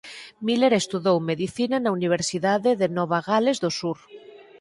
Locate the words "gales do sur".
3.27-3.97